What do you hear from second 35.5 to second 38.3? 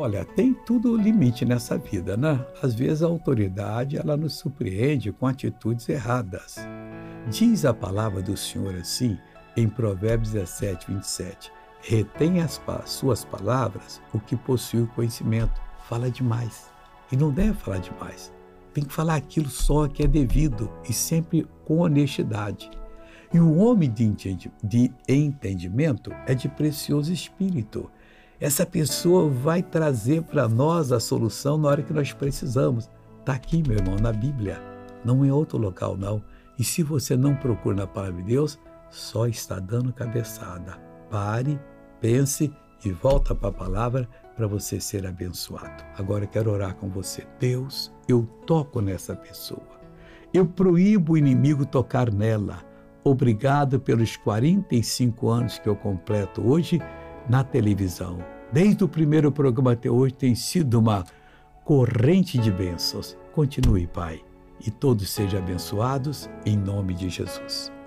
local, não. E se você não procura na palavra de